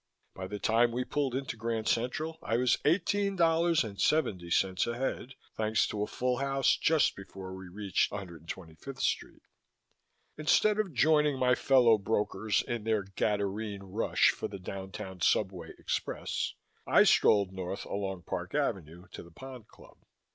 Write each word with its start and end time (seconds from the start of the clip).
By 0.33 0.47
the 0.47 0.57
time 0.57 0.91
we 0.91 1.05
pulled 1.05 1.35
into 1.35 1.55
Grand 1.55 1.87
Central 1.87 2.39
I 2.41 2.57
was 2.57 2.75
eighteen 2.85 3.35
dollars 3.35 3.83
and 3.83 4.01
seventy 4.01 4.49
cents 4.49 4.87
ahead, 4.87 5.35
thanks 5.55 5.85
to 5.89 6.01
a 6.01 6.07
full 6.07 6.37
house 6.37 6.75
just 6.75 7.15
before 7.15 7.53
we 7.53 7.67
reached 7.67 8.09
125th 8.11 8.97
Street. 8.99 9.43
Instead 10.39 10.79
of 10.79 10.91
joining 10.91 11.37
my 11.37 11.53
fellow 11.53 11.99
brokers 11.99 12.63
in 12.67 12.83
their 12.83 13.03
Gadarene 13.03 13.83
rush 13.83 14.31
for 14.31 14.47
the 14.47 14.57
downtown 14.57 15.21
subway 15.21 15.73
express, 15.77 16.55
I 16.87 17.03
strolled 17.03 17.51
north 17.53 17.85
along 17.85 18.23
Park 18.23 18.55
Avenue 18.55 19.05
to 19.11 19.21
the 19.21 19.29
Pond 19.29 19.67
Club. 19.67 19.97